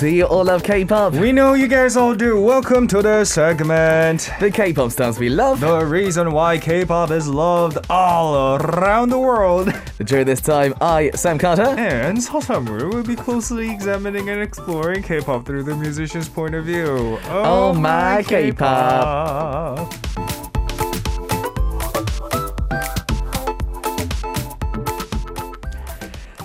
[0.00, 1.12] Do you all love K-pop?
[1.12, 2.40] We know you guys all do.
[2.40, 4.30] Welcome to the segment.
[4.40, 5.60] The K-pop stars we love.
[5.60, 9.70] The reason why K-pop is loved all around the world.
[9.98, 15.44] During this time, I, Sam Carter, And Sasamuru will be closely examining and exploring K-pop
[15.44, 17.18] through the musician's point of view.
[17.26, 19.92] Oh my K-pop.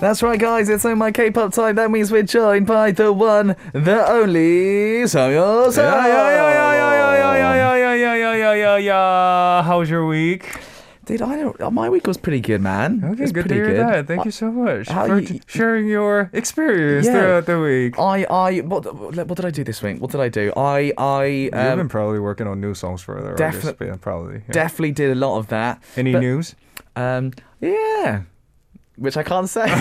[0.06, 1.74] That's right, guys, it's on my K pop time.
[1.74, 5.72] That means we're joined by the one, the only Samuel.
[9.64, 10.60] How was your week?
[11.06, 11.72] Dude, I don't.
[11.72, 13.02] My week was pretty good, man.
[13.04, 13.80] Okay, good to hear good.
[13.80, 14.06] that.
[14.06, 17.98] Thank you so much for you, sharing your experience yeah, throughout the week.
[17.98, 20.00] I, I, what, what did I do this week?
[20.00, 20.52] What did I do?
[20.56, 21.50] I, I.
[21.52, 24.44] Um, You've been probably working on new songs for the defi- probably.
[24.46, 24.52] Yeah.
[24.52, 25.82] Definitely did a lot of that.
[25.96, 26.54] Any but, news?
[26.94, 28.22] Um, yeah
[28.96, 29.66] which I can't say.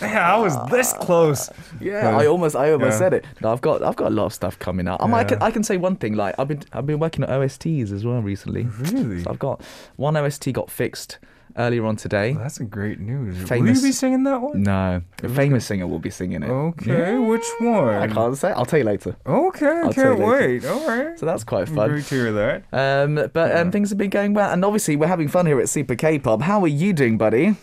[0.00, 1.50] Yeah, I was this close.
[1.80, 2.98] yeah, I almost, I almost Yeah.
[2.98, 3.24] said it.
[3.42, 5.02] No, I've got, I've got a lot of stuff coming up.
[5.02, 6.14] Um, I can, I can say one thing.
[6.14, 8.64] Like, I've been, I've been working on OSTs as well recently.
[8.64, 9.22] Really?
[9.22, 9.60] So I've got
[9.96, 11.18] one OST got fixed
[11.58, 12.32] earlier on today.
[12.32, 13.38] Well, that's a great news.
[13.38, 14.62] Will Famous- you be singing that one?
[14.62, 16.48] No, a famous singer will be singing it.
[16.48, 17.18] Okay, Yeah.
[17.18, 17.88] which one?
[17.94, 18.50] I can't say.
[18.52, 19.16] I'll tell you later.
[19.26, 20.64] Okay, I I'll can't wait.
[20.64, 21.18] All right.
[21.18, 21.90] So that's quite fun.
[21.90, 22.62] Great to hear that.
[22.72, 23.70] Um, but um, Yeah.
[23.70, 26.42] things have been going well, and obviously we're having fun here at Super K-pop.
[26.42, 27.56] How are you doing, buddy?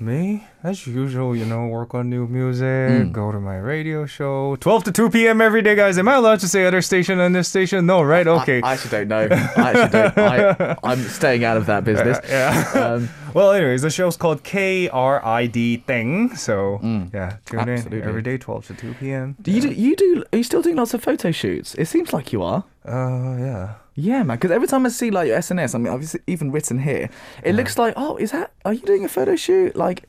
[0.00, 3.12] Me, as usual, you know, work on new music, Mm.
[3.12, 4.56] go to my radio show.
[4.56, 5.42] 12 to 2 p.m.
[5.42, 5.98] every day, guys.
[5.98, 7.84] Am I allowed to say other station on this station?
[7.84, 8.26] No, right?
[8.26, 8.62] Okay.
[8.62, 9.36] I, I actually don't know.
[9.56, 10.18] I actually don't.
[10.18, 12.18] I, I'm staying out of that business.
[12.26, 12.70] yeah.
[12.74, 16.34] Um, well, anyways, the show's called KRID Thing.
[16.34, 16.80] So,
[17.12, 17.68] yeah, tune Mm.
[17.74, 17.98] Absolutely.
[18.00, 19.36] in every day, 12 to 2 p.m.
[19.42, 19.68] do you do?
[19.68, 20.24] You do?
[20.32, 21.74] Are you still doing lots of photo shoots?
[21.74, 22.64] It seems like you are.
[22.86, 23.74] Uh, yeah.
[23.96, 24.36] Yeah, man.
[24.38, 27.10] Because every time I see like your SNS, I mean, I've even written here.
[27.44, 28.50] It looks like, oh, is that?
[28.64, 29.76] Are you doing a photo shoot?
[29.76, 30.02] Like,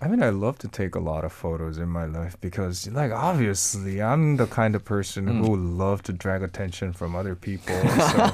[0.00, 3.10] I mean, I love to take a lot of photos in my life because, like,
[3.10, 5.42] obviously, I'm the kind of person Hmm.
[5.42, 7.74] who love to drag attention from other people.
[8.10, 8.30] So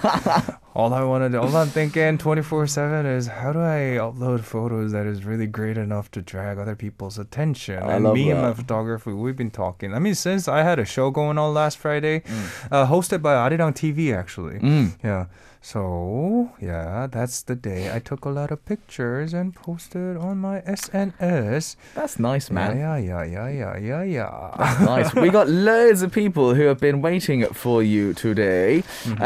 [0.74, 4.40] all I want to do, all I'm thinking 24 7 is how do I upload
[4.40, 7.82] photos that is really great enough to drag other people's attention?
[7.82, 8.56] I and me and my that.
[8.56, 9.94] photography, we've been talking.
[9.94, 12.74] I mean, since I had a show going on last Friday, Hmm.
[12.74, 14.58] uh, hosted by Arirang TV, actually.
[14.58, 15.26] mm, Yeah.
[15.64, 20.60] So, yeah, that's the day I took a lot of pictures and posted on my
[20.60, 21.76] SNS.
[21.94, 22.76] that's nice, man.
[22.76, 24.76] Yeah, yeah, yeah, yeah, yeah, yeah.
[24.84, 25.14] nice.
[25.14, 28.84] We got loads of people who have been waiting for you today.
[29.04, 29.22] Mm-hmm.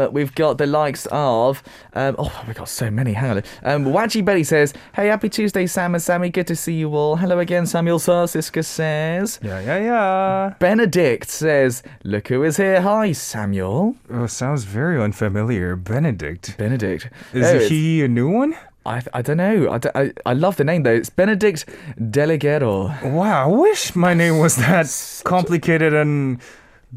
[0.00, 1.62] Um, we've got the likes of
[1.98, 3.12] um, oh, we got so many.
[3.12, 3.42] Hang on.
[3.64, 6.30] Um, Waji Betty says, "Hey, happy Tuesday, Sam and Sammy.
[6.30, 7.16] Good to see you all.
[7.16, 10.54] Hello again, Samuel Sarsiska says." Yeah, yeah, yeah.
[10.60, 12.82] Benedict says, "Look who is here.
[12.82, 15.67] Hi, Samuel." Oh, sounds very unfamiliar.
[15.76, 16.56] Benedict.
[16.58, 17.10] Benedict.
[17.32, 18.54] Is Oh, he a new one?
[18.86, 19.70] I, I don't know.
[19.70, 20.94] I, don't- I, I love the name though.
[20.94, 21.66] It's Benedict
[22.00, 23.02] Delegero.
[23.12, 24.88] Wow, I wish my name was that
[25.24, 26.40] complicated and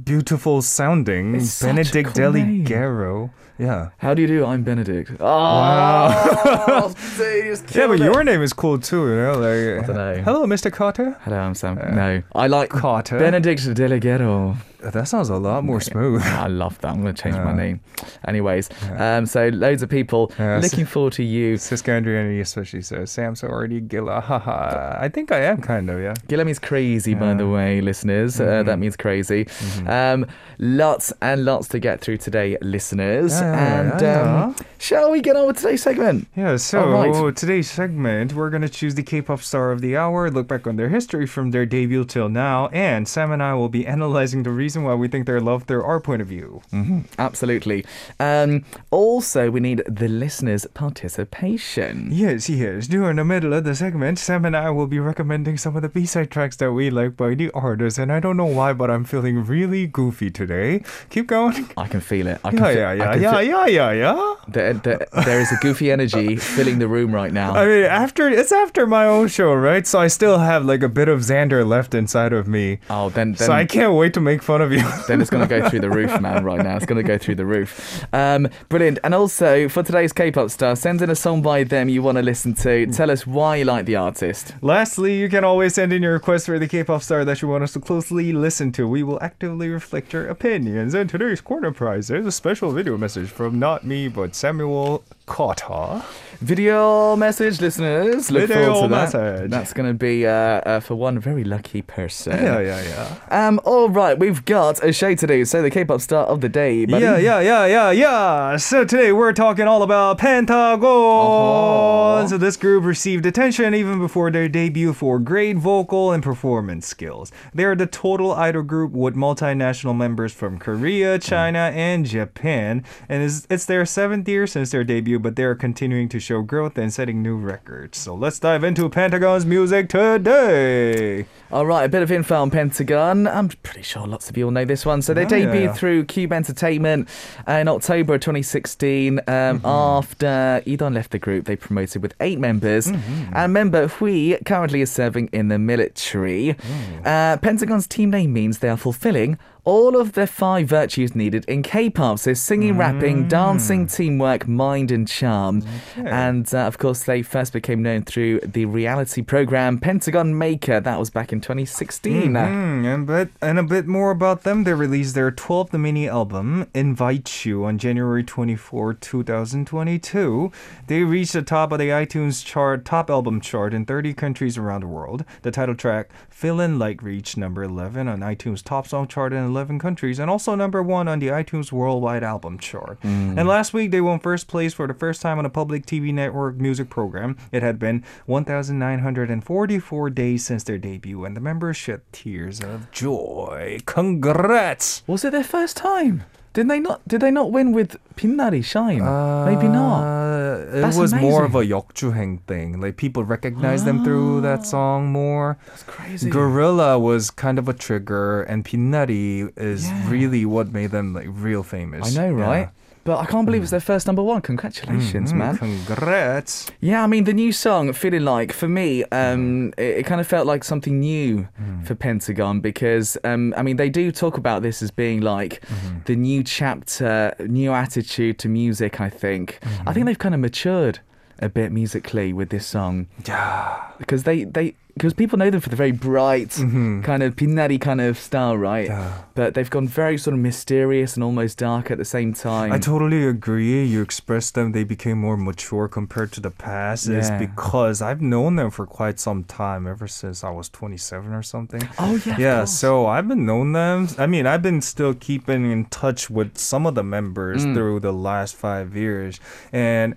[0.04, 1.36] beautiful sounding.
[1.36, 2.64] It's Benedict cool name.
[2.66, 3.32] Deligero.
[3.60, 3.90] Yeah.
[3.98, 4.46] How do you do?
[4.46, 5.12] I'm Benedict.
[5.20, 6.08] Oh, Wow.
[6.34, 6.94] dude, ah!
[7.44, 8.04] just Yeah, but it.
[8.06, 9.34] your name is cool too, you know?
[9.38, 10.22] Like, dunno.
[10.24, 10.72] Hello, Mr.
[10.72, 11.16] Carter.
[11.22, 11.78] Hello, I'm Sam.
[11.78, 13.20] Uh, no, I like Carter.
[13.20, 14.56] Benedict Delegero.
[14.82, 16.22] That sounds a lot more smooth.
[16.24, 16.92] I love that.
[16.92, 17.80] I'm going to change my name.
[18.28, 21.56] Anyways, um, so loads of people Yeah, so- looking forward to you.
[21.56, 24.98] Siska Andriani especially says, Sam so already gilla, haha.
[25.00, 26.14] I think I am kind of, yeah.
[26.28, 28.40] Gilla means crazy, by the way, listeners.
[28.40, 28.66] Uh, Mhm.
[28.66, 29.46] that means crazy.
[29.46, 29.88] Mm-hmm.
[29.90, 30.26] Um,
[30.60, 33.34] lots and lots to get through today, listeners.
[33.42, 36.28] And um, shall we get on with today's segment?
[36.36, 37.36] Yeah, so Alright.
[37.36, 40.76] today's segment, we're going to choose the K-pop star of the hour, look back on
[40.76, 44.52] their history from their debut till now, and Sam and I will be analyzing the
[44.72, 46.62] reason why we think they're loved through our point of view.
[46.72, 47.84] hmm Absolutely.
[48.22, 52.08] Um, also, we need the listeners' participation.
[52.12, 52.88] Yes, yes.
[52.88, 55.90] During the middle of the segment, Sam and I will be recommending some of the
[55.90, 59.04] B-side tracks that we like by the artists, and I don't know why, but I'm
[59.04, 60.84] feeling really goofy today.
[61.10, 61.68] Keep going.
[61.76, 62.40] I can feel it.
[62.46, 64.36] I can Yeah, fe- yeah, I yeah, can yeah, yeah, yeah, yeah.
[64.48, 67.54] There, there, there is a goofy energy filling the room right now.
[67.56, 69.86] I mean, after it's after my own show, right?
[69.86, 72.80] So I still have like a bit of Xander left inside of me.
[72.90, 74.82] oh, then, then so I can't wait to make fun of you.
[75.08, 76.76] then it's going to go through the roof, man, right now.
[76.78, 78.06] It's going to go through the roof.
[78.14, 79.00] Um, brilliant.
[79.04, 82.22] And also, for today's K-pop star, send in a song by them you want to
[82.22, 82.86] listen to.
[82.88, 84.54] Tell us why you like the artist.
[84.62, 87.64] Lastly, you can always send in your request for the K-pop star that you want
[87.64, 88.88] us to closely listen to.
[88.88, 90.94] We will actively reflect your opinions.
[90.94, 96.04] And today's corner prize is a special video message from not me but Samuel Kota.
[96.42, 98.32] Video message, listeners.
[98.32, 99.14] Look Video forward to that.
[99.14, 99.52] message.
[99.52, 102.34] That's going to be uh, uh, for one very lucky person.
[102.34, 102.82] Yeah, yeah,
[103.30, 103.48] yeah.
[103.48, 103.60] Um.
[103.64, 105.46] All right, we've got a show to do.
[105.46, 107.04] So the K-pop star of the day, buddy.
[107.04, 108.58] Yeah, yeah, yeah, yeah, yeah.
[108.58, 110.82] So today we're talking all about Pentagon.
[110.84, 112.28] Uh-huh.
[112.28, 117.32] So this group received attention even before their debut for great vocal and performance skills.
[117.54, 122.84] They're the total idol group with multinational members from Korea, China, and Japan.
[123.08, 126.78] And it's, it's their seventh year since their debut, but they're continuing to show growth
[126.78, 127.98] and setting new records.
[127.98, 131.26] So let's dive into Pentagon's music today.
[131.52, 133.28] All right, a bit of info on Pentagon.
[133.28, 135.02] I'm pretty sure lots of you all know this one.
[135.02, 135.74] So they Oh, debuted yeah.
[135.74, 137.10] through Cube Entertainment
[137.48, 139.20] in October 2016.
[139.20, 139.24] Um,
[139.62, 139.66] Mm-hmm.
[139.66, 142.88] After E'Dawn left the group, they promoted with eight members.
[142.88, 143.36] Mm-hmm.
[143.36, 146.56] And member Hui currently is serving in the military.
[147.04, 147.10] Oh.
[147.10, 151.62] Uh, Pentagon's team name means they are fulfilling all of the five virtues needed in
[151.62, 152.18] K-pop.
[152.20, 155.62] So singing, rapping, dancing, teamwork, mind, and charm.
[155.62, 155.68] Mm.
[156.00, 156.10] Okay.
[156.10, 160.80] And uh, of course, they first became known through the reality program Pentagon Maker.
[160.80, 162.34] That was back in 2016.
[162.34, 164.64] Mhm, And but and a bit more about them.
[164.64, 170.52] They released their 12th mini album, Invite You, on January 24, 2022.
[170.88, 174.82] They reached the top of the iTunes chart, top album chart in 30 countries around
[174.82, 175.24] the world.
[175.44, 179.80] The title track, Feelin' Like, reached number 11 on iTunes top song chart in 11
[179.80, 182.98] countries, and also number one on the iTunes worldwide album chart.
[183.02, 183.38] Hmm.
[183.38, 186.14] And last week they won first place for the first time on a public TV
[186.14, 187.38] network music program.
[187.52, 193.80] It had been 1,944 days since their debut, and the members shed tears of joy.
[193.86, 195.04] Congrats!
[195.08, 196.24] Was it their first time?
[196.54, 197.00] Did they not?
[197.08, 199.00] Did they not win with Pinnari Shine?
[199.46, 200.04] Maybe not.
[200.04, 201.72] Uh, it That's was more of a amazing.
[201.78, 202.82] Yokjuheng thing.
[202.82, 205.58] Like people recognize them through that song more.
[205.68, 206.30] That's crazy.
[206.30, 210.10] Gorilla was kind of a trigger, and Pinnari is Yeah.
[210.10, 212.18] really what made them like real famous.
[212.18, 212.70] I know, Yeah.
[213.04, 214.42] But I can't believe it's their first number one.
[214.42, 215.58] Congratulations, Mm, man.
[215.58, 216.70] Congrats.
[216.82, 220.28] Yeah, I mean the new song, "Feeling Like," for me, um, it, it kind of
[220.28, 221.48] felt like something new
[221.84, 225.62] for Pentagon because, um, I mean, they do talk about this as being like
[226.06, 229.02] the new chapter, new attitude to music.
[229.02, 229.60] I think.
[229.88, 231.00] I think they've kind of matured
[231.42, 233.78] a bit musically with this song Yeah.
[233.98, 237.02] because they they because people know them for the very bright Mhm.
[237.06, 238.88] kind of pinari kind of style, right?
[238.90, 239.14] Yeah.
[239.36, 242.74] But they've gone very sort of mysterious and almost dark at the same time.
[242.74, 243.86] I totally agree.
[243.86, 247.08] You expressed them, they became more mature compared to the past.
[247.08, 247.38] Yeah.
[247.40, 251.82] because I've known them for quite some time, ever since I was 27 or something.
[251.98, 254.10] oh yeah, yeah, so I've been known them.
[254.20, 257.74] I mean, I've been still keeping in touch with some of the members Mm.
[257.76, 259.40] through the last five years,
[259.72, 260.16] and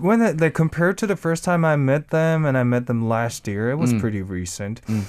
[0.00, 3.46] when they, compared to the first time I met them, and I met them last
[3.46, 4.00] year, it was Mm.
[4.00, 4.80] pretty recent.
[4.86, 5.02] Mm.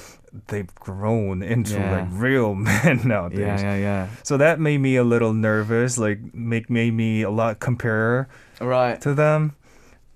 [0.47, 1.91] They've grown into Yeah.
[1.99, 3.39] like real men nowadays.
[3.39, 4.07] yeah, yeah, yeah.
[4.23, 5.97] So that made me a little nervous.
[5.97, 8.27] Like make made me a lot compare
[8.59, 8.99] Right.
[9.01, 9.53] to them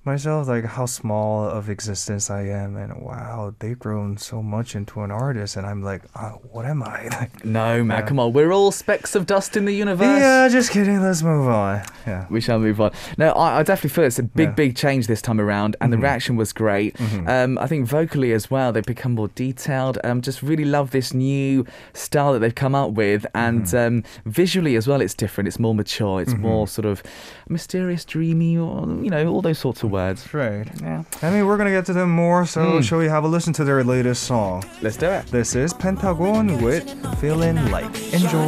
[0.08, 5.02] myself, like how small of existence I am, and wow, they've grown so much into
[5.02, 7.10] an artist, and I'm like, uh, what am I?
[7.18, 8.06] Like, No, man, Yeah.
[8.08, 8.34] come on.
[8.34, 10.20] We're all specks of dust in the universe.
[10.20, 11.02] yeah, just kidding.
[11.02, 11.84] Let's move on.
[12.08, 12.26] Yeah.
[12.30, 12.92] We shall move on.
[13.18, 14.54] No, I, I definitely feel it's a big, Yeah.
[14.54, 16.02] big change this time around, and the Mhm.
[16.04, 16.96] reaction was great.
[16.98, 17.28] Mhm.
[17.30, 20.00] Um, I think vocally as well, they've become more detailed.
[20.04, 23.98] Um, just really love this new style that they've come up with, and Mm-hmm.
[23.98, 25.48] um, visually as well, it's different.
[25.48, 26.22] It's more mature.
[26.22, 26.40] It's Mhm.
[26.40, 27.04] more sort of
[27.50, 30.24] mysterious, dreamy, or you know, all those sorts of words.
[30.24, 30.68] That's right.
[30.82, 32.84] Yeah, I mean, we're gonna get to them more, so Mm.
[32.84, 34.64] shall we have a listen to their latest song?
[34.82, 35.26] let's do it.
[35.32, 36.84] This is Pentagon with
[37.20, 37.94] Feeling Like.
[38.14, 38.48] Enjoy.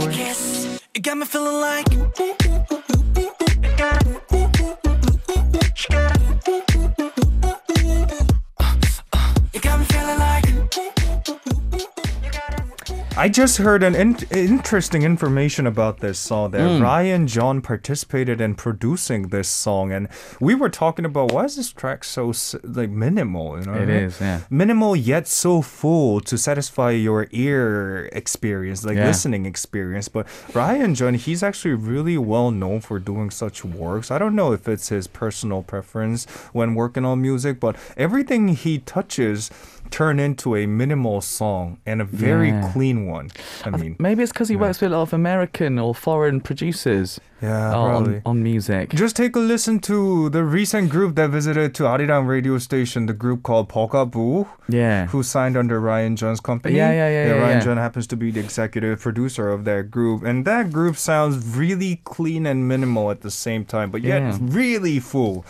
[13.19, 16.81] I just heard an in- interesting information about this song that Hmm.
[16.81, 20.07] Ryan Jhun participated in producing this song, and
[20.39, 22.31] we were talking about why is this track so
[22.63, 23.59] like minimal?
[23.59, 24.39] You know, It is, yeah.
[24.49, 29.07] minimal yet so full to satisfy your ear experience, like Yeah.
[29.07, 30.07] listening experience.
[30.07, 34.11] But Ryan Jhun, he's actually really well known for doing such works.
[34.11, 38.77] I don't know if it's his personal preference when working on music, but everything he
[38.79, 39.51] touches
[39.91, 42.71] turn into a minimal song and a very Yeah.
[42.73, 43.29] clean one.
[43.65, 47.19] I mean, Maybe it's because he works with a lot of American or foreign producers
[47.41, 48.21] yeah, uh, on, probably.
[48.25, 48.89] on music.
[48.91, 53.13] Just take a listen to the recent group that visited to Arirang radio station, the
[53.13, 54.47] group called Bugaboo.
[54.71, 55.07] Yeah.
[55.07, 56.75] who signed under Ryan Jhun's company.
[56.75, 57.65] Yeah, yeah, yeah, yeah, Ryan yeah.
[57.65, 62.01] Jhun happens to be the executive producer of that group, and that group sounds really
[62.03, 64.37] clean and minimal at the same time, but yet Yeah.
[64.41, 65.43] really full.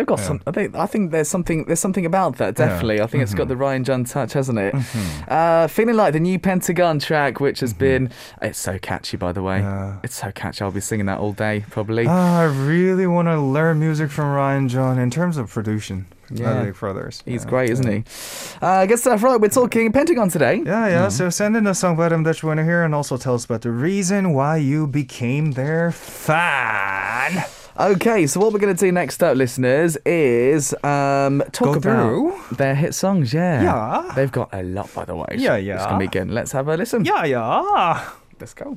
[0.00, 0.40] They've got some.
[0.46, 1.64] I think, I think there's something.
[1.66, 2.54] There's something about that.
[2.54, 3.02] Definitely.
[3.02, 3.48] I think it's got Mm-hmm.
[3.50, 4.74] the Ryan Jhun touch, hasn't it?
[5.28, 8.10] Uh, feeling like the new Pentagon track, which has been.
[8.40, 9.58] It's so catchy, by the way.
[9.58, 9.68] Mm-hmm.
[9.92, 9.96] Yeah.
[10.02, 10.64] It's so catchy.
[10.64, 12.06] I'll be singing that all day, probably.
[12.08, 16.06] Ah, I really want to learn music from Ryan Jhun in terms of production.
[16.32, 16.60] Yeah.
[16.60, 17.22] I think for others.
[17.26, 17.50] He's Yeah.
[17.50, 18.04] great, isn't he?
[18.62, 20.62] Uh, guess that's Right, we're talking Pentagon today.
[20.64, 21.08] Yeah, yeah.
[21.08, 23.34] So send in a song by them that you want to hear, and also tell
[23.34, 27.44] us about the reason why you became their fan.
[27.80, 31.80] Okay, so what we're going to do next up, listeners, is um, talk Go about
[31.80, 32.40] through.
[32.56, 33.32] their hit songs.
[33.32, 34.12] Yeah, Yeah.
[34.14, 35.24] they've got a lot, by the way.
[35.38, 35.74] Yeah, yeah.
[35.76, 35.88] It's yeah.
[35.88, 36.30] gonna be good.
[36.30, 37.06] Let's have a listen.
[37.06, 38.10] Yeah, yeah.
[38.38, 38.76] let's go.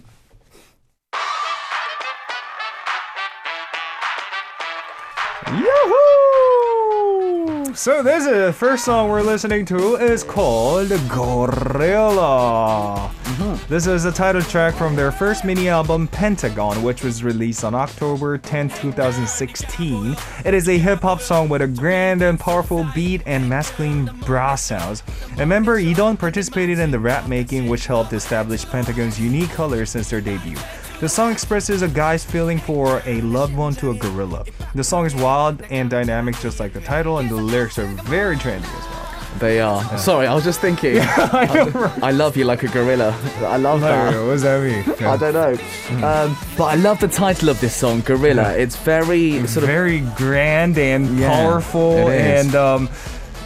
[7.76, 13.10] So this is the first song we're listening to is called Gorilla.
[13.24, 13.68] Mm-hmm.
[13.68, 17.74] This is the title track from their first mini album Pentagon, which was released on
[17.74, 20.16] October 10, 2016.
[20.46, 24.62] It is a hip hop song with a grand and powerful beat and masculine brass
[24.62, 25.02] sounds.
[25.40, 30.12] And member E'Dawn participated in the rap making, which helped establish Pentagon's unique colors since
[30.12, 30.58] their debut.
[31.00, 34.46] The song expresses a guy's feeling for a loved one to a gorilla.
[34.74, 38.38] The song is wild and dynamic, just like the title, and the lyrics are very
[38.38, 39.00] trendy as well.
[39.40, 39.98] They are.
[39.98, 40.98] Sorry, I was just thinking.
[41.02, 43.10] I love you like a gorilla.
[43.42, 44.14] I love that.
[44.14, 44.96] what does that mean?
[45.08, 46.08] I don't know.
[46.08, 48.56] Um, but I love the title of this song, Gorilla.
[48.56, 49.70] It's very sort of.
[49.70, 52.88] very grand and Yeah, powerful and um,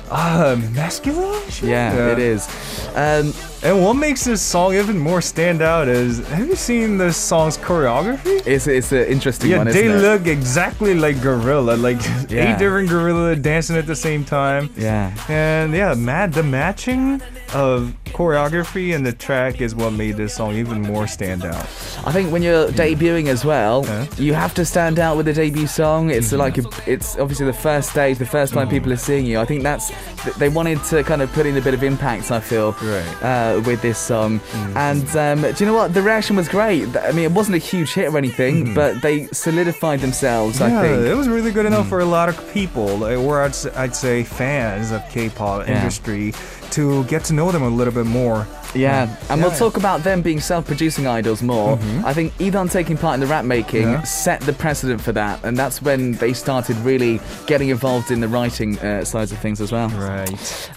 [0.10, 1.42] uh, masculine.
[1.62, 2.48] Yeah, it is.
[2.96, 3.34] Um,
[3.64, 7.58] And what makes this song even more stand out is have you seen this song's
[7.58, 8.40] choreography?
[8.46, 10.02] it's it's an interesting Yeah, one, they isn't it?
[10.08, 11.98] look exactly like gorilla, like
[12.30, 12.54] Yeah.
[12.54, 14.70] eight different gorilla dancing at the same time.
[14.78, 15.12] Yeah.
[15.28, 17.20] And yeah, Matt, the matching
[17.54, 21.66] of choreography and the track is what made this song even more stand out.
[22.06, 24.06] I think when you're debuting as well, Yeah.
[24.18, 26.12] you have to stand out with the debut song.
[26.12, 29.40] It's like a, it's obviously the first stage, the first time people are seeing you.
[29.42, 32.32] I think that's th- they wanted to kind of put in a bit of impact.
[32.32, 33.24] I feel Right.
[33.24, 34.40] uh, with this song,
[34.76, 35.94] and um, do you know what?
[35.94, 36.96] The reaction was great.
[36.98, 40.62] I mean, it wasn't a huge hit or anything, but they solidified themselves.
[40.62, 41.06] I Yeah, think.
[41.08, 44.24] it was really good enough for a lot of people, like, or I'd, I'd say
[44.24, 45.78] fans of K-pop Yeah.
[45.80, 46.34] industry,
[46.72, 48.46] to get to know them a little bit more.
[48.76, 49.58] Yeah, and we'll Yeah.
[49.58, 51.80] talk about them being self-producing idols more.
[52.06, 54.04] I think E'Dawn taking part in the rap making Yeah.
[54.04, 58.28] set the precedent for that, and that's when they started really getting involved in the
[58.28, 59.88] writing uh, sides of things as well.
[59.90, 60.17] Right.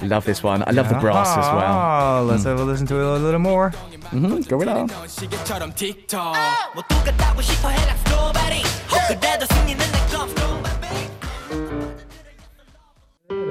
[0.03, 0.63] Love this one.
[0.67, 1.73] I love the brass as well.
[1.73, 3.71] Ah, let's have a listen to it a little more.
[4.11, 4.43] Mm-hmm.
[4.49, 4.87] Gorilla.
[5.09, 5.37] 시계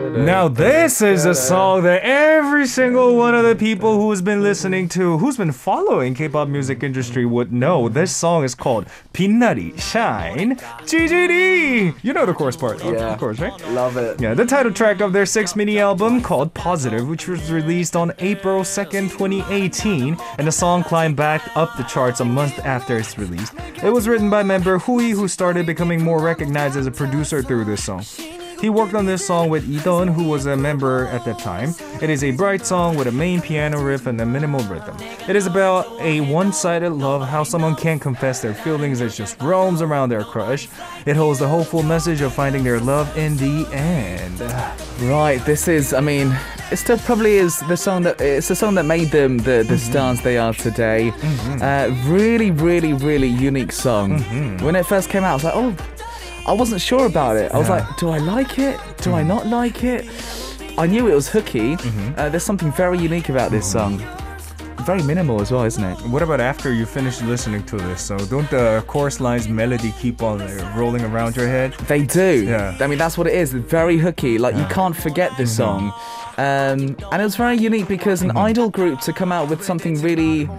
[0.09, 4.43] Now this is a song that every single one of the people who has been
[4.43, 7.91] listening to, who's been following K-pop music industry would know.
[7.91, 10.57] This song is called "빛나리 Shine
[10.89, 13.13] GGD." You know the chorus part, of- Yeah.
[13.13, 13.53] of course, right?
[13.73, 14.23] Love it.
[14.23, 18.13] Yeah, the title track of their sixth mini album called Positive, which was released on
[18.21, 23.19] April 2nd, 2018, and the song climbed back up the charts a month after its
[23.19, 23.51] release.
[23.83, 27.67] It was written by member Hui, who started becoming more recognized as a producer through
[27.67, 28.03] this song.
[28.62, 31.74] He worked on this song with E'Dawn, who was a member at that time.
[32.02, 34.98] It is a bright song with a main piano riff and a minimal rhythm.
[35.30, 39.82] It is about a one-sided love, how someone can't confess their feelings it just roams
[39.82, 40.68] around their crush.
[41.06, 44.42] It holds the hopeful message of finding their love in the end.
[45.10, 45.94] Right, this is.
[45.94, 46.36] I mean,
[46.70, 49.76] it still probably is the song that it's the song that made them the the
[49.76, 49.92] mm-hmm.
[49.92, 51.12] stars they are today.
[51.12, 51.62] Mm-hmm.
[51.62, 54.20] Uh, really, really, really unique song.
[54.20, 54.66] Mm-hmm.
[54.66, 55.76] When it first came out, I was like, oh,
[56.50, 57.52] I wasn't sure about it.
[57.52, 58.80] I was like, do I like it?
[59.04, 59.28] Do I mm.
[59.28, 60.10] not like it?
[60.80, 61.76] I knew it was hooky.
[61.76, 62.14] Mm-hmm.
[62.18, 64.02] Uh, there's something very unique about this song.
[64.80, 65.96] Very minimal as well, isn't it?
[66.08, 68.02] What about after you finish listening to this?
[68.02, 71.74] So don't the chorus lines melody keep on uh, rolling around your head?
[71.88, 72.46] They do.
[72.46, 72.76] Yeah.
[72.80, 73.54] I mean, that's what it is.
[73.54, 74.40] Very hooky.
[74.40, 75.90] Like, you can't forget this mm-hmm.
[75.90, 75.94] song.
[76.40, 80.02] Um, and it was very unique because an idol group to come out with something
[80.02, 80.50] really,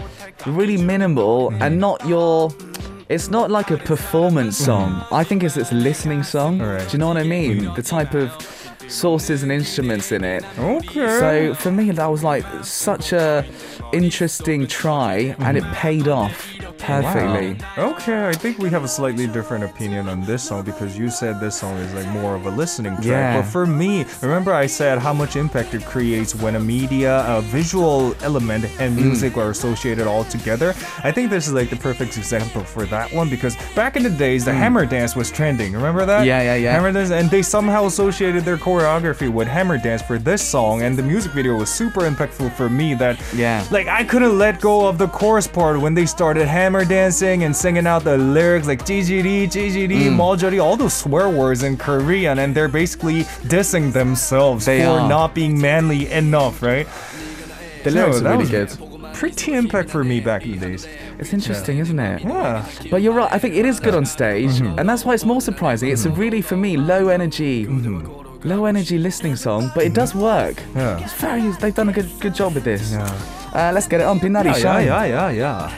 [0.46, 2.52] really minimal and not your.
[3.10, 4.66] It's not like a performance mm-hmm.
[4.66, 5.04] song.
[5.10, 6.62] I think it's it's listening song.
[6.62, 6.88] Alright.
[6.88, 7.62] Do you know what I mean?
[7.62, 7.74] Mm-hmm.
[7.74, 8.30] The type of
[8.86, 10.44] sources and instruments in it.
[10.56, 11.18] Okay.
[11.18, 13.44] So for me, that was like such a
[13.92, 15.72] interesting try, and it mm-hmm.
[15.72, 17.56] paid off perfectly.
[17.76, 17.90] Wow.
[17.92, 21.40] Okay, I think we have a slightly different opinion on this song because you said
[21.40, 23.06] this song is like more of a listening track.
[23.06, 23.40] Yeah.
[23.40, 27.40] But for me, remember I said how much impact it creates when a media, a
[27.42, 29.02] visual element, and Mm.
[29.04, 30.74] music are associated all together.
[31.04, 34.10] I think this is like the perfect example for that one because back in the
[34.10, 35.72] days, the hammer dance was trending.
[35.72, 36.22] Remember that?
[36.22, 36.26] Mm.
[36.26, 36.72] Yeah, yeah, yeah.
[36.72, 40.96] Hammer dance, and they somehow associated their choreography with hammer dance for this song, and
[40.96, 42.94] the music video was super impactful for me.
[42.94, 43.64] That Yeah.
[43.70, 47.44] like I couldn't let go of the chorus part when they started hammer are dancing
[47.44, 50.16] and singing out the lyrics like GGD, GGD, Mm.
[50.16, 55.08] Moljori, all those swear words in Korean, and they're basically dissing themselves They for are.
[55.08, 56.86] not being manly enough, right?
[57.84, 59.14] The So lyrics are that really was good.
[59.14, 60.86] Pretty impact for me back in the days.
[61.18, 62.22] It's interesting, isn't it?
[62.22, 62.64] Yeah.
[62.90, 63.30] But you're right.
[63.30, 65.90] I think it is good on stage, and that's why it's more surprising.
[65.90, 67.66] It's a really, for me, low energy,
[68.44, 70.62] low energy listening song, but it does work.
[70.74, 70.98] Yeah.
[71.00, 71.42] It's very.
[71.60, 72.92] They've done a good good job with this.
[72.92, 73.12] Yeah.
[73.52, 74.20] Uh, let's get it on.
[74.20, 74.86] Pinari Yeah, Shine.
[74.86, 75.60] yeah, yeah, yeah.
[75.62, 75.74] Love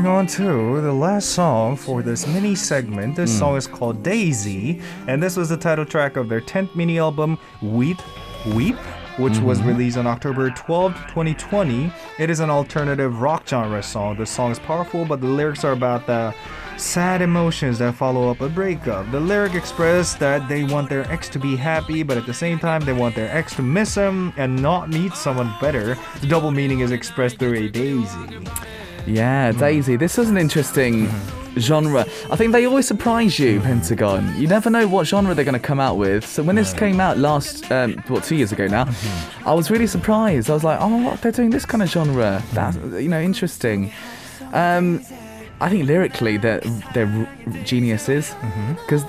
[0.00, 3.14] moving on to the last song for this mini segment.
[3.14, 3.38] This hmm.
[3.38, 7.38] song is called Daisy, and this was the title track of their 10th mini album,
[7.60, 7.98] Weep,
[8.54, 8.76] Weep,
[9.18, 9.68] which was mm-hmm.
[9.68, 11.92] released on October 12, 2020.
[12.18, 14.16] It is an alternative rock genre song.
[14.16, 16.34] The song is powerful, but the lyrics are about the
[16.78, 19.10] sad emotions that follow up a breakup.
[19.10, 22.58] The lyric express that they want their ex to be happy, but at the same
[22.58, 25.98] time, they want their ex to miss them and not meet someone better.
[26.22, 28.46] The double meaning is expressed through a daisy.
[29.06, 29.60] Yeah, mm-hmm.
[29.60, 29.96] Daisy.
[29.96, 31.60] This is an interesting mm-hmm.
[31.60, 32.06] genre.
[32.30, 34.34] I think they always surprise you, Pentagon.
[34.40, 36.26] You never know what genre they're going to come out with.
[36.26, 39.48] So when this came out last, um, what, two years ago now, mm-hmm.
[39.48, 40.50] I was really surprised.
[40.50, 42.42] I was like, oh, what, they're doing this kind of genre.
[42.52, 43.92] That's, you know, interesting.
[44.52, 45.04] Um,
[45.60, 46.60] I think lyrically they're,
[46.94, 47.28] they're
[47.64, 48.34] geniuses
[48.76, 49.04] because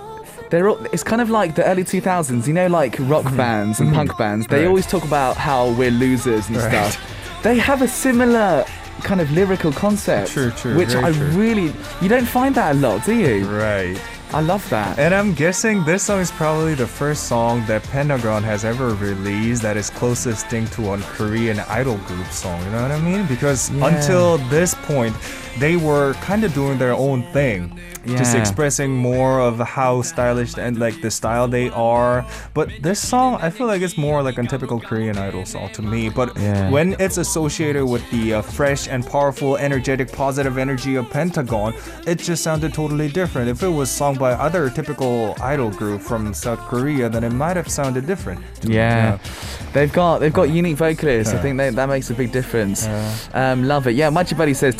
[0.52, 3.94] they're all, it's kind of like the early 2000s, you know, like rock bands and
[3.94, 4.48] punk bands.
[4.48, 7.02] They always talk about how we're losers and stuff.
[7.42, 8.66] They have a similar
[9.04, 11.28] kind of lyrical concept, True, true, which I true.
[11.30, 13.46] really you don't find that a lot, do you?
[13.48, 14.00] Right.
[14.34, 14.98] I love that.
[14.98, 19.62] And I'm guessing this song is probably the first song that Pentagon has ever released
[19.64, 22.64] that is closest thing to a Korean idol group song.
[22.64, 23.26] You know what I mean?
[23.26, 23.88] Because Yeah.
[23.88, 25.14] until this point,
[25.60, 27.80] they were kind of doing their own thing.
[28.04, 32.26] Just expressing more of how stylish and like the style they are.
[32.56, 35.84] But this song, I feel like it's more like a typical Korean idol song to
[35.84, 36.10] me.
[36.10, 36.72] But Yeah.
[36.72, 41.76] when it's associated with the uh, fresh and powerful, energetic, positive energy of Pentagon,
[42.08, 43.50] it just sounded totally different.
[43.50, 47.56] If it was sung by other typical idol group from South Korea, then it might
[47.56, 48.40] have sounded different.
[48.66, 48.76] me.
[48.76, 49.20] Yeah.
[49.74, 51.34] They've got they've got unique vocalists.
[51.34, 52.88] I think they, that makes a big difference.
[53.34, 53.92] Um, love it.
[53.96, 54.76] Yeah, Machi Buddy says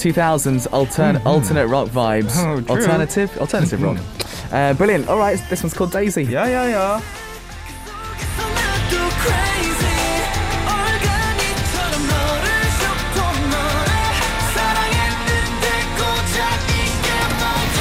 [0.61, 2.35] 2000s altern- alternate rock vibes.
[2.37, 2.77] Oh, true.
[2.77, 3.97] alternative alternative rock.
[4.53, 5.09] Uh, brilliant.
[5.09, 6.25] All right, this one's called Daisy.
[6.25, 7.01] Yeah, yeah, yeah.
[8.37, 9.97] 나도 crazy
[10.69, 12.47] 얼간이처럼 너를
[12.81, 13.17] 쏟고
[13.51, 13.89] 너를
[14.55, 15.65] 사랑했는데
[15.97, 16.39] 고작
[16.71, 17.09] 이게
[17.41, 17.81] 뭐야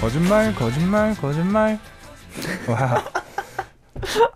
[0.00, 1.56] 거짓말, 거짓말, 거짓말.
[2.68, 3.00] Wow.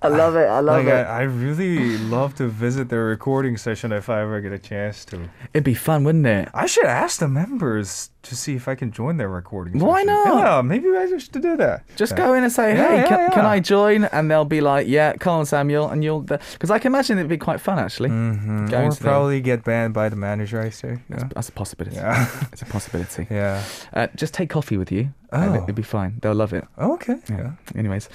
[0.01, 0.45] I love it.
[0.47, 1.08] I love Like it.
[1.08, 5.30] I really love to visit their recording session if I ever get a chance to.
[5.54, 6.49] It'd be fun, wouldn't it?
[6.54, 9.80] I should ask the members to see if I can join their recording.
[9.80, 10.08] Why session.
[10.08, 10.38] not?
[10.38, 11.84] Yeah, maybe I should do that.
[11.95, 12.17] Just Yeah.
[12.17, 13.49] go in and say, "Hey, yeah, can, can yeah.
[13.49, 16.91] I join?" And they'll be like, "Yeah, come on, Samuel." And you'll, because I can
[16.91, 18.10] imagine it'd be quite fun actually.
[18.10, 18.69] Mhm.
[18.71, 20.60] Going Or to the- probably get banned by the manager.
[20.60, 20.97] I say.
[21.10, 21.23] Yeah.
[21.36, 21.97] That's a possibility.
[21.97, 22.28] Yeah.
[22.51, 23.28] It's a possibility.
[23.32, 23.62] yeah.
[23.93, 25.10] Uh, just take coffee with you.
[25.36, 25.63] Oh.
[25.63, 26.19] it'd be fine.
[26.21, 26.65] They'll love it.
[26.78, 27.17] Okay.
[27.30, 27.52] Yeah.
[27.76, 28.10] Anyways,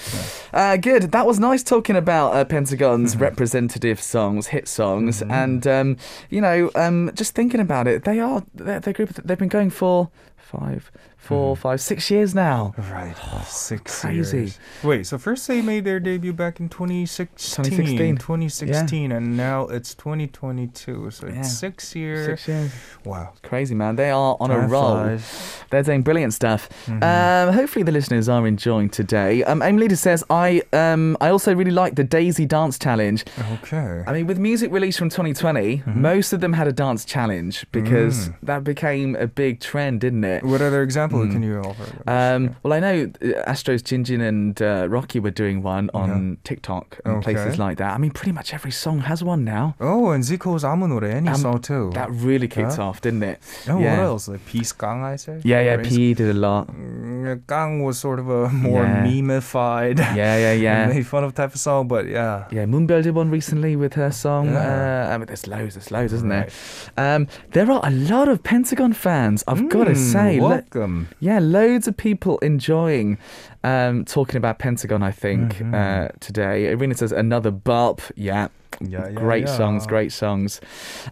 [0.53, 1.13] uh, good.
[1.13, 3.23] That was nice talking about uh, Pentagon's Mm-hmm.
[3.31, 5.97] representative songs, hit songs, and um,
[6.31, 9.11] you know, um, just thinking about it, they are they're group.
[9.25, 11.61] They've been going for five, four, Mm-hmm.
[11.63, 12.75] five, six years now.
[12.91, 13.15] Right.
[13.47, 14.37] Six Crazy.
[14.39, 14.59] years.
[14.83, 17.65] Wait, so first they made their debut back in 2016.
[17.65, 18.17] 2016.
[18.17, 21.11] 2016, and now it's 2022.
[21.11, 21.41] So Yeah.
[21.41, 22.27] it's six years.
[22.27, 22.73] Six years.
[23.05, 23.33] Wow.
[23.43, 24.93] Crazy man, they are on a roll.
[24.95, 25.63] flies.
[25.71, 26.69] They're doing brilliant stuff.
[26.87, 27.03] Mm-hmm.
[27.03, 29.43] Um, hopefully, the listeners are enjoying today.
[29.45, 33.25] Um, Aim Leader says, "I um, I also really like the Daisy Dance Challenge.
[33.63, 34.03] Okay.
[34.07, 36.01] I mean, with music released from 2020, Mm-hmm.
[36.03, 38.35] most of them had a dance challenge because Mm.
[38.43, 40.43] that became a big trend, didn't it?
[40.45, 41.32] What other example Mm.
[41.34, 41.86] can you offer?
[42.08, 47.00] Um, well, I know uh, Astros Jinjin and uh, Rocky were doing one on TikTok
[47.06, 47.58] and places Okay.
[47.66, 47.92] like that.
[47.94, 49.76] I mean, pretty much every song has one now.
[49.82, 51.92] oh, and Zico's 아무 노래, any Um, song too.
[51.94, 52.88] That really kicked Huh?
[52.88, 53.38] off, didn't it?
[53.68, 53.98] oh, yeah.
[53.98, 54.28] what else?
[54.30, 55.42] Like Peace Gang, I say.
[55.44, 55.76] Yeah, yeah.
[55.76, 56.68] Or is- P did a lot.
[56.68, 59.05] Mm, Gang was sort of a more Yeah.
[59.05, 59.99] memeified.
[59.99, 60.87] Yeah, yeah, yeah.
[60.87, 62.47] made fun of type of song, but yeah.
[62.51, 64.53] Yeah, Moonbyul did one recently with her song.
[64.53, 65.07] Yeah.
[65.09, 66.51] Uh, I mean, there's loads, there's loads, isn't Right.
[66.97, 67.15] there?
[67.17, 69.45] Um, there are a lot of Pentagon fans.
[69.49, 71.09] I've got to Mm, say, lo- welcome.
[71.21, 73.19] yeah, loads of people enjoying
[73.65, 75.03] um, talking about Pentagon.
[75.03, 75.75] I think Mm-hmm.
[75.75, 76.71] uh, today.
[76.71, 78.01] Irina says another bop.
[78.17, 78.49] Yeah.
[78.81, 79.57] Yeah, yeah, great yeah.
[79.57, 80.61] songs, great songs.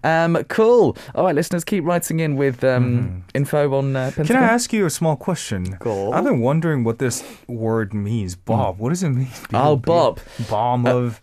[0.03, 0.97] Um, cool.
[1.15, 4.23] All right, listeners, keep writing in with um, info on uh, Mm-hmm.
[4.25, 5.77] Can I ask you a small question?
[5.81, 6.13] Go.
[6.13, 8.35] I've been wondering what this word means.
[8.37, 8.79] Bob.
[8.79, 9.29] What does it mean?
[9.53, 10.21] Oh, Bob.
[10.49, 11.21] Bomb of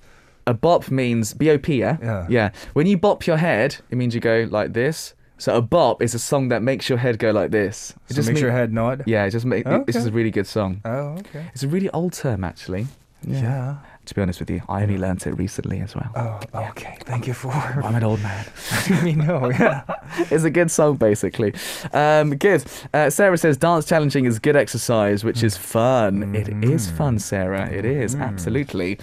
[0.48, 1.98] a bop means B O P, yeah?
[2.02, 2.28] Yeah.
[2.30, 2.50] Yeah.
[2.74, 5.16] When you bop your head, it means you go like this.
[5.38, 7.94] So a bop is a song that makes your head go like this.
[8.10, 9.04] It So makes mean- your head nod.
[9.08, 10.82] Yeah, it just make, it's just a really good song.
[10.86, 11.48] Oh, okay.
[11.54, 12.86] It's a really old term, actually.
[13.28, 13.78] Yeah.
[14.06, 16.12] To be honest with you, I only learnt it recently as well.
[16.15, 16.98] Oh, okay.
[17.06, 17.52] Thank you for
[17.84, 18.46] I'm an old man.
[19.04, 19.52] me know.
[19.60, 19.84] Yeah.
[20.32, 21.54] it's a good song, basically.
[21.94, 22.63] Um, good.
[22.94, 26.36] Uh, Sarah says dance challenging is good exercise, which is fun.
[26.36, 27.70] It is fun, Sarah.
[27.72, 29.00] It is absolutely.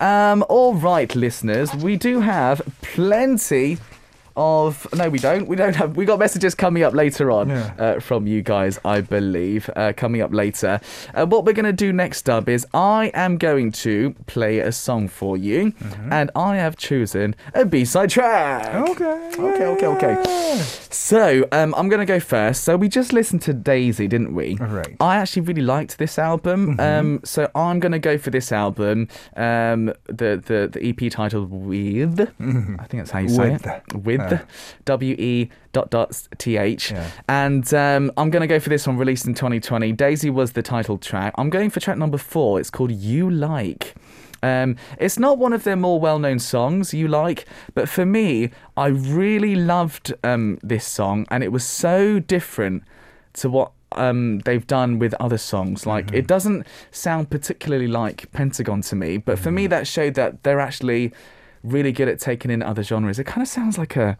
[0.00, 3.78] Um, all right, listeners, we do have plenty.
[4.36, 5.46] Of no, we don't.
[5.46, 5.96] We don't have.
[5.96, 7.74] We got messages coming up later on Yeah.
[7.78, 10.80] uh, from you guys, I believe, uh, coming up later.
[11.14, 14.72] Uh, what we're going to do next Dub, is I am going to play a
[14.72, 15.72] song for you,
[16.10, 18.74] and I have chosen a B-side track.
[18.90, 19.30] Okay.
[19.38, 20.62] Okay, okay, okay.
[20.90, 22.64] So, um, I'm going to go first.
[22.64, 24.56] So, we just listened to Daisy, didn't we?
[24.56, 24.96] Right.
[25.00, 26.78] I actually really liked this album.
[26.80, 29.08] Um, so, I'm going to go for this album.
[29.36, 32.20] Um, the, the, the EP titled With.
[32.20, 33.66] I think that's how you say With.
[33.66, 33.94] it.
[33.94, 34.21] With.
[34.84, 36.90] W E dot dot T H.
[36.90, 37.10] Yeah.
[37.28, 39.92] And um, I'm going to go for this one released in 2020.
[39.92, 41.34] Daisy was the title track.
[41.38, 42.60] I'm going for track number four.
[42.60, 43.94] It's called You Like.
[44.42, 48.88] Um, it's not one of their more well-known songs you like, but for me, I
[48.88, 52.82] really loved um, this song, and it was so different
[53.34, 55.86] to what um, they've done with other songs.
[55.86, 60.42] Like it doesn't sound particularly like Pentagon to me, but for me, that showed that
[60.42, 61.12] they're actually
[61.62, 63.18] really good at taking in other genres.
[63.18, 64.16] It kind of sounds like a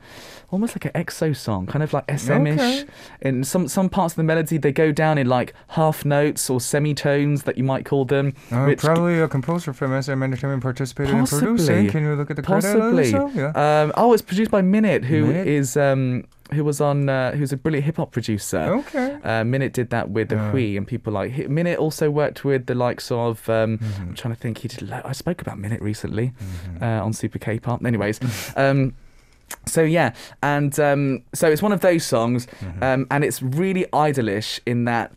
[0.51, 2.59] almost like an EXO song, kind of like SM-ish.
[2.59, 2.85] Okay.
[3.23, 6.61] In some some parts of the melody, they go down in like half notes or
[6.61, 8.35] semitones that you might call them.
[8.51, 11.57] Uh, which probably a composer from SM Entertainment participated in producing.
[11.57, 11.89] Possibly.
[11.89, 13.11] Can you look at the Possibly.
[13.11, 13.53] Yeah.
[13.55, 15.47] Um, oh, it's produced by Minute, who Minute?
[15.47, 18.59] is um, who was on uh, who's a brilliant hip hop producer.
[18.59, 19.19] Okay.
[19.25, 20.51] Uh, Minute did that with the Yeah.
[20.51, 24.03] Hui and people like Minute also worked with the likes of um, Mm-hmm.
[24.03, 26.83] I'm trying to think he did I spoke about Minute recently Mm-hmm.
[26.85, 27.85] uh, on Super K-pop.
[27.85, 28.21] Anyways,
[28.57, 28.95] um,
[29.67, 32.83] so yeah, and um, so it's one of those songs, Mm-hmm.
[32.83, 35.13] um, and it's really idolish in that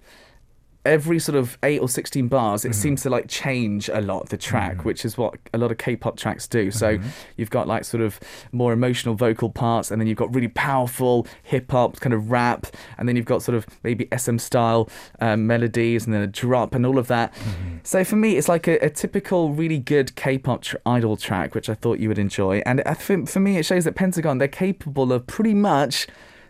[0.86, 2.72] every sort of eight or 16 bars Mm-hmm.
[2.72, 5.78] it seems to like change a lot the track which is what a lot of
[5.78, 7.08] k-pop tracks do so Mm-hmm.
[7.38, 8.20] you've got like sort of
[8.52, 12.68] more emotional vocal parts and then you've got really powerful hip-hop kind of rap
[12.98, 14.90] and then you've got sort of maybe sm style
[15.22, 17.78] um, melodies and then a drop and all of that Mm-hmm.
[17.84, 21.70] so for me it's like a, a typical really good k-pop tr- idol track which
[21.70, 24.48] i thought you would enjoy and I think for me it shows that pentagon they're
[24.48, 26.08] capable of pretty much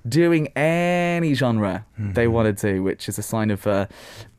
[0.08, 3.88] doing any genre they want to do, which is a sign of a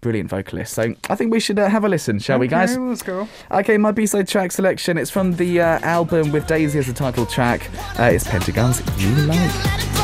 [0.01, 0.75] brilliant vocalist.
[0.75, 2.73] So I think we should uh, have a listen, shall we, guys?
[2.73, 3.29] Okay, let's go.
[3.51, 4.99] Okay, my B-side track selection.
[4.99, 7.69] It's from the uh, album with Daisy as the title track.
[7.99, 9.96] Uh, it's Pentagon's "You Like."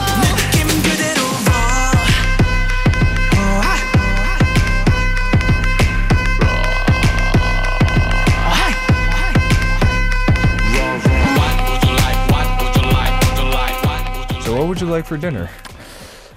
[14.92, 15.50] Like for dinner?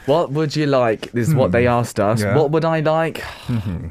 [0.05, 1.11] What would you like?
[1.11, 1.77] This is what they hmm.
[1.77, 2.21] asked us.
[2.21, 2.35] Yeah.
[2.35, 3.19] What would I like?
[3.47, 3.87] Hmm.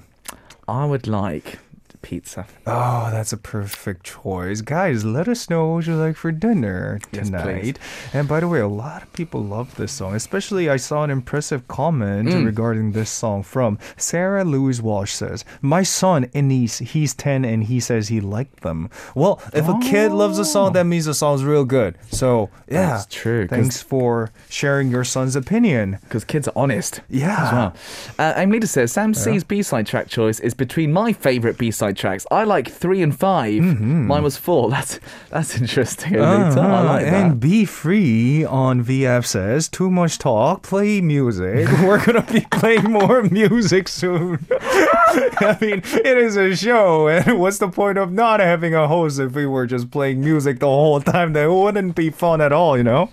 [0.66, 1.58] I would like
[2.04, 2.46] pizza.
[2.66, 4.60] Oh, that's a perfect choice.
[4.60, 7.78] Guys, let us know what you like for dinner Yes, tonight.
[8.12, 10.14] and by the way, a lot of people love this song.
[10.14, 12.44] Especially, I saw an impressive comment Mm.
[12.44, 17.80] regarding this song from Sarah Louise Walsh says, My son, Ennis, he's 10 and he
[17.80, 18.90] says he liked them.
[19.14, 21.96] Well, if a kid loves a song, that means the song's real good.
[22.10, 22.88] So, yeah.
[22.88, 23.48] That's true.
[23.48, 25.98] Thanks for sharing your son's opinion.
[26.02, 27.00] Because kids are honest.
[27.08, 27.46] Yeah.
[27.46, 27.74] As well.
[28.18, 31.56] Uh, Aim Leader says Sam C's B-side track choice is between my favourite
[31.94, 32.26] Tracks.
[32.30, 34.70] I like three and 5 Mine was four.
[34.74, 36.18] That's that's interesting.
[36.18, 36.60] Uh-huh.
[36.84, 37.12] like that.
[37.12, 41.68] And Be Free on VF says, too much talk, play music.
[41.82, 44.46] We're going to be playing more music soon.
[44.50, 49.18] I mean, it is a show, and what's the point of not having a host
[49.18, 51.32] if we were just playing music the whole time?
[51.32, 53.10] That wouldn't be fun at all, you know?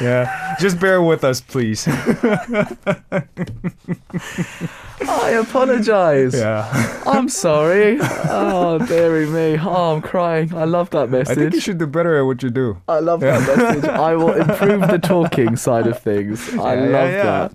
[0.00, 1.86] Yeah, just bear with us, please.
[5.04, 6.34] I apologise.
[6.34, 7.98] Yeah, I'm sorry.
[8.00, 9.58] Oh, dearie me.
[9.60, 10.54] Oh, I'm crying.
[10.54, 11.36] I love that message.
[11.36, 12.80] I think you should do better at what you do.
[12.88, 13.84] I love that message.
[13.84, 16.48] I will improve the talking side of things.
[16.54, 17.48] I Yeah, yeah, love yeah.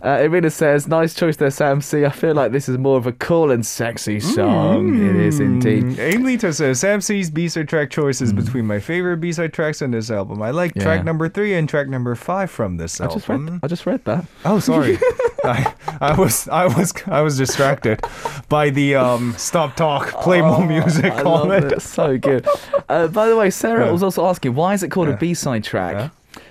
[0.00, 0.20] that.
[0.20, 2.04] Uh, Irina says, nice choice there, Sam C.
[2.04, 4.94] I feel like this is more of a cool and sexy song.
[5.04, 5.84] It is indeed.
[5.84, 9.90] Mm, Aimlita says Sam C's B-side track choice is between my favorite B-side tracks on
[9.90, 10.42] this album.
[10.42, 10.82] I like Yeah.
[10.84, 13.46] track number three and track number five from this I just album.
[13.54, 13.60] read.
[13.64, 14.24] I just read that.
[14.44, 14.96] Oh, sorry.
[15.44, 18.00] I, I was I was I was distracted
[18.48, 21.72] by the um stop talk, play more music Oh, I love comment.
[21.72, 21.82] it.
[21.82, 22.46] So good.
[22.88, 23.92] Uh, by the way, Sarah Yeah.
[23.92, 25.14] was also asking, why is it called Yeah.
[25.14, 25.94] a B-side track?
[25.96, 26.08] Yeah.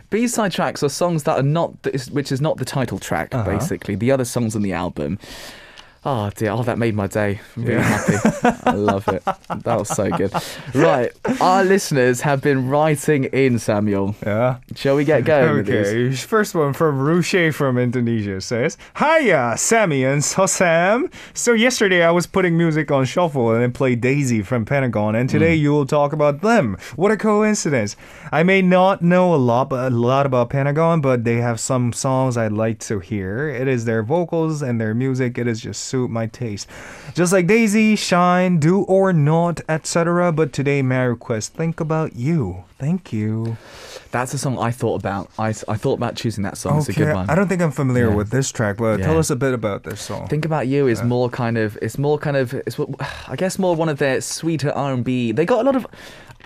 [0.10, 1.72] B-side tracks are songs that are not,
[2.12, 3.50] which is not the title track, Uh-huh.
[3.50, 3.96] basically.
[3.96, 5.18] The other songs on the album.
[6.06, 7.40] Oh dear, oh that made my day.
[7.56, 8.16] I'm really happy.
[8.66, 9.24] I love it.
[9.24, 10.34] That was so good.
[10.76, 14.14] Right, our listeners have been writing in, Samuel.
[14.26, 14.58] Yeah.
[14.76, 15.88] Shall we get going with these?
[15.88, 21.10] Okay, first one from Rushe from Indonesia says, Hiya, Sammy and so Sam.
[21.34, 25.30] So yesterday I was putting music on shuffle and it played Daisy from Pentagon, and
[25.30, 25.32] Mm.
[25.32, 26.76] today you will talk about them.
[26.98, 27.96] What a coincidence!
[28.30, 32.36] I may not know a lot, a lot about Pentagon, but they have some songs
[32.36, 33.48] I'd like to hear.
[33.48, 35.38] It is their vocals and their music.
[35.38, 36.68] It is just suit my taste,
[37.14, 40.32] just like Daisy, Shine, Do or Not, etc.
[40.32, 42.64] But today my request, think about you.
[42.80, 43.58] Thank you.
[44.10, 45.30] That's a song I thought about.
[45.38, 46.80] I, I thought about choosing that song.
[46.80, 47.30] It's a good one.
[47.30, 48.16] I don't think I'm familiar Yeah.
[48.16, 50.28] with this track, but tell us a bit about this song.
[50.28, 52.90] Think about you is more kind of it's more kind of it's what
[53.28, 55.32] I guess more one of their sweeter R and B.
[55.32, 55.86] They got a lot of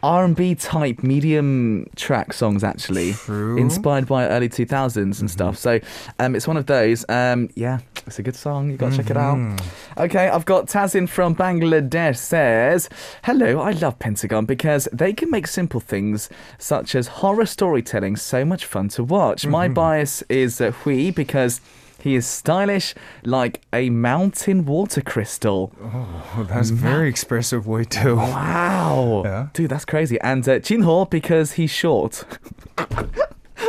[0.04, 3.58] R and B type medium track songs actually, True.
[3.58, 5.58] inspired by early two thousands and stuff.
[5.58, 5.80] So
[6.20, 7.04] um, it's one of those.
[7.10, 8.70] Um, yeah, it's a good song.
[8.70, 9.60] You got to check it out.
[9.98, 12.90] Okay, I've got Tazin from Bangladesh says,
[13.24, 18.46] "Hello, I love Pentagon because they can make simple things such as horror storytelling so
[18.46, 19.46] much fun to watch.
[19.46, 21.62] My bias is uh, Hui because."
[22.00, 25.72] He is stylish like a mountain water crystal.
[25.82, 28.16] Oh, that's a very expressive way too.
[28.18, 29.24] Wow.
[29.26, 29.48] Yeah.
[29.54, 30.20] Dude, that's crazy.
[30.22, 32.24] And uh, Jinho because he's short.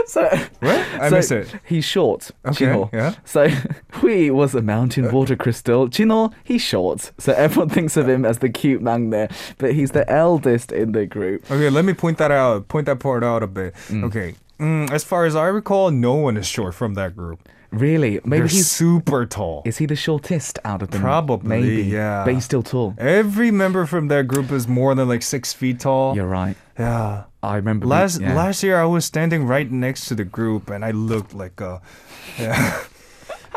[0.06, 0.22] so
[0.60, 0.86] What?
[1.00, 1.54] I so missed it.
[1.64, 2.30] He's short.
[2.46, 2.92] Okay, Jinho.
[2.92, 3.14] yeah.
[3.24, 3.48] So
[3.92, 5.88] Hui was a mountain water crystal.
[5.88, 7.12] Jinho, he's short.
[7.18, 10.92] So everyone thinks of him as the cute man there, but he's the eldest in
[10.92, 11.50] the group.
[11.50, 12.68] Okay, let me point that out.
[12.68, 13.74] Point that part out a bit.
[13.90, 14.34] Okay.
[14.60, 17.48] Mm, as far as I recall, no one is short from that group.
[17.70, 18.20] Really?
[18.24, 19.62] Maybe They're he's super tall.
[19.66, 21.02] is he the shortest out of them?
[21.02, 21.82] Probably, Maybe.
[21.82, 22.24] yeah.
[22.24, 22.94] But he's still tall.
[22.98, 26.16] Every member from that group is more than like six feet tall.
[26.16, 26.56] You're right.
[26.78, 27.24] Yeah.
[27.42, 28.34] I remember Last yeah.
[28.34, 31.80] last year, I was standing right next to the group, and I looked like a.
[32.38, 32.82] Yeah.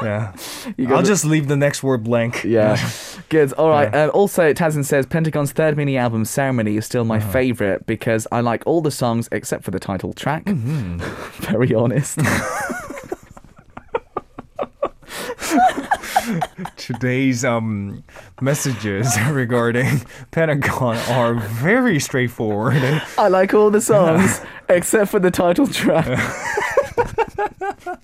[0.01, 0.31] Yeah.
[0.87, 2.43] I'll the- just leave the next word blank.
[2.43, 2.75] Yeah,
[3.29, 3.53] good.
[3.53, 3.93] All right.
[3.93, 7.29] Um, also, Tazin says Pentagon's third mini album, Ceremony, is still my Uh-huh.
[7.31, 10.45] favorite because I like all the songs except for the title track.
[10.45, 10.97] Mm-hmm.
[11.43, 12.17] Very honest.
[16.93, 18.03] Today's um
[18.41, 20.01] messages regarding
[20.31, 22.81] Pentagon are very straightforward.
[23.17, 26.07] I like all the songs except for the title track.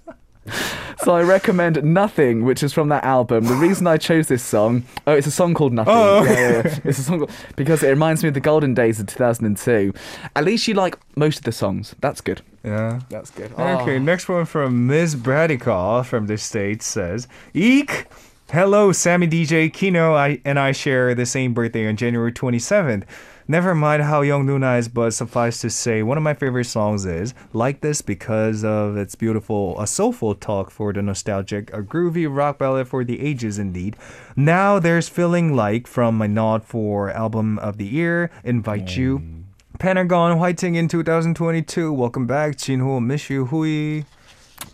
[1.04, 3.46] So I recommend Nothing, which is from that album.
[3.46, 5.94] The reason I chose this song, oh, it's a song called Nothing.
[5.96, 6.80] Oh, yeah, yeah, yeah.
[6.84, 9.94] It's a song called, because it reminds me of the golden days of 2002.
[10.36, 11.96] At least you like most of the songs.
[12.02, 12.42] That's good.
[12.64, 13.00] yeah.
[13.10, 13.54] That's good.
[13.54, 15.16] Okay, next one from Ms.
[15.16, 18.08] Bradicall from the States says, Eek!
[18.52, 23.04] Hello, Sammy DJ Kino I, and I share the same birthday on January 27th.
[23.46, 27.06] Never mind how young Luna is, but suffice to say, one of my favorite songs
[27.06, 32.26] is Like This because of its beautiful, a soulful talk for the nostalgic, a groovy
[32.34, 33.98] rock ballad for the ages indeed.
[34.38, 39.20] Now there's Feeling Like from my nod for Album of the Year, Invite You.
[39.20, 39.44] Mm.
[39.78, 41.92] Pentagon Whiting in 2022.
[41.92, 43.04] Welcome back, Jinho.
[43.04, 44.04] Miss you, Hui.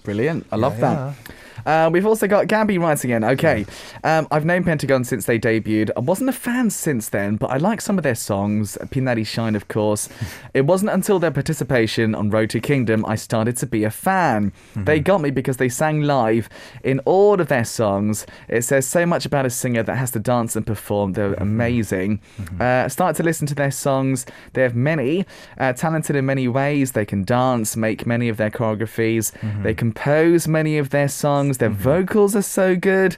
[0.04, 0.46] Brilliant.
[0.52, 1.34] I love Yeah, that.
[1.66, 3.24] Uh, we've also got Gabby writing again.
[3.24, 3.66] Okay.
[4.04, 5.92] Um, I've known Pentagon since they debuted.
[5.96, 8.78] I wasn't a fan since then, but I like some of their songs.
[8.86, 10.10] Pinari Shine, of course.
[10.54, 14.52] it wasn't until their participation on Road to Kingdom I started to be a fan.
[14.76, 16.50] They got me because they sang live
[16.84, 18.26] in all of their songs.
[18.48, 21.14] It says so much about a singer that has to dance and perform.
[21.14, 22.22] They're amazing.
[22.60, 24.26] Uh, start to listen to their songs.
[24.54, 25.26] They have many,
[25.58, 26.92] uh, talented in many ways.
[26.92, 29.32] They can dance, make many of their choreographies.
[29.64, 31.53] They compose many of their songs.
[31.58, 33.18] Their vocals are so good.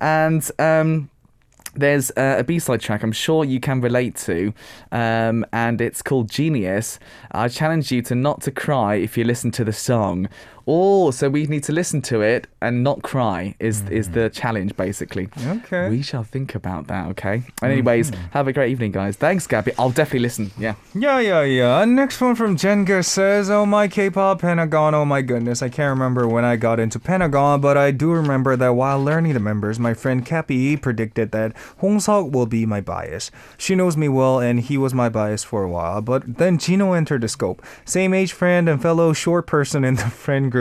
[0.00, 1.10] And um,
[1.74, 4.52] there's uh, a B-side track I'm sure you can relate to,
[4.92, 6.98] um, and it's called Genius.
[7.32, 10.28] I challenge you to not to cry if you listen to the song.
[10.68, 14.14] Oh, so we need to listen to it and not cry is is mm-hmm.
[14.14, 15.28] the challenge basically.
[15.46, 15.88] Okay.
[15.88, 17.44] We shall think about that, okay?
[17.62, 18.30] Anyways, mm-hmm.
[18.32, 19.16] have a great evening, guys.
[19.16, 19.72] Thanks, Gabby.
[19.78, 20.50] I'll definitely listen.
[20.58, 20.74] Yeah.
[20.94, 21.84] Yeah, yeah, yeah.
[21.84, 25.62] Next one from Jenga says, Oh my K-pop Pentagon, oh my goodness.
[25.62, 29.34] I can't remember when I got into Pentagon, but I do remember that while learning
[29.34, 33.30] the members, my friend Cappy predicted that Hong Seok will be my bias.
[33.56, 36.96] She knows me well and he was my bias for a while, but then Jinho
[36.96, 37.62] entered the scope.
[37.84, 40.55] Same age friend and fellow short person in the friend group,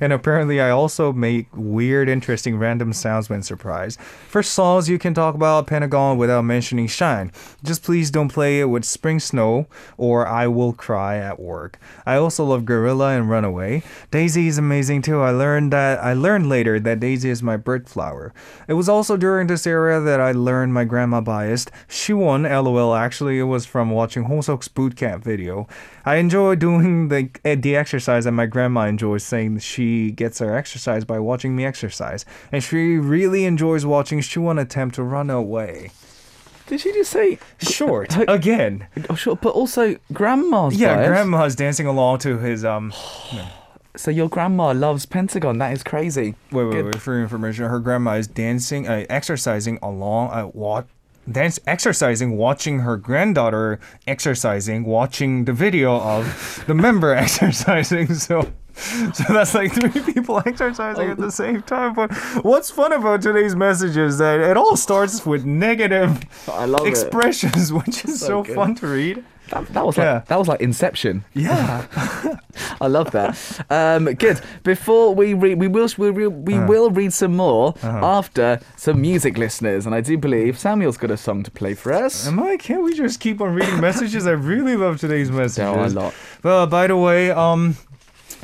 [0.00, 4.00] and apparently I also make weird, interesting, random sounds when surprised.
[4.00, 7.32] For songs you can talk about Pentagon without mentioning Shine.
[7.62, 11.78] Just please don't play it with Spring Snow or I Will Cry at work.
[12.04, 13.82] I also love Gorilla and Runaway.
[14.10, 15.20] Daisy is amazing too.
[15.20, 18.32] I learned that I learned later that Daisy is my bird flower.
[18.68, 21.70] It was also during this era that I learned my grandma biased.
[21.88, 22.94] She won, lol.
[22.94, 25.66] Actually, it was from watching Hongseok's boot camp video.
[26.04, 30.56] I enjoy doing the eh, the exercise that my grandma enjoys saying she gets her
[30.56, 35.90] exercise by watching me exercise, and she really enjoys watching Shuan attempt to run away.
[36.68, 37.38] Did she just say?
[37.60, 38.86] Short again.
[39.10, 40.74] Oh, sure, but also grandma's.
[40.76, 42.92] Yeah, grandma's dancing along to his um.
[43.98, 45.56] So your grandma loves Pentagon.
[45.56, 46.34] That is crazy.
[46.52, 46.84] Wait, wait, Good.
[46.84, 46.96] wait.
[46.96, 50.82] For your information, her grandma is dancing, uh, exercising along, uh, wa-
[51.32, 58.12] dance, exercising, watching her granddaughter exercising, watching the video of the member exercising.
[58.12, 58.52] So,
[59.14, 61.94] so that's like three people exercising at the same time.
[61.94, 62.12] But
[62.44, 66.88] what's fun about today's message is that it all starts with negative love it.
[66.88, 69.24] expressions, which is so, So fun to read.
[69.50, 70.22] That, that was like Yeah.
[70.26, 71.24] that was like Inception.
[71.32, 71.86] Yeah.
[72.80, 73.38] I love that.
[73.70, 74.40] Um, good.
[74.64, 76.66] Before we read, we will we will, we Uh-huh.
[76.66, 81.16] will read some more after some music listeners, and I do believe Samuel's got a
[81.16, 82.26] song to play for us.
[82.26, 82.56] Am I?
[82.56, 84.26] Can't we just keep on reading messages?
[84.26, 85.58] I really love today's messages.
[85.58, 86.14] Yeah, a lot.
[86.42, 87.76] Well, by the way, um,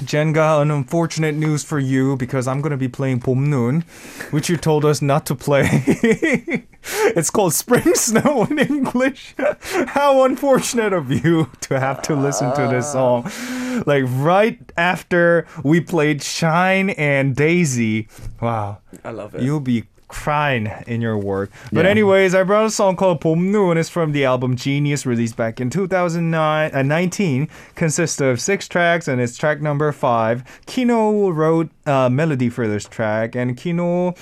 [0.00, 3.84] Jenga, an unfortunate news for you because I'm gonna be playing Pomnoon,
[4.32, 5.68] which you told us not to play.
[6.82, 9.34] it's called Spring Snow in English.
[9.88, 13.22] How unfortunate of you to have to listen to this ah.
[13.22, 18.08] song, like right after we played Shine and Daisy.
[18.40, 18.78] Wow.
[19.04, 19.42] I love it.
[19.42, 21.50] You'll be crying in your work.
[21.72, 21.90] But Yeah.
[21.90, 25.60] anyways, I brought a song called 봄누 and it's from the album Genius released back
[25.60, 30.44] in 2009 uh, 19 consists of 6 tracks and it's track number 5.
[30.66, 34.14] Kino wrote uh, melody for this track and Kino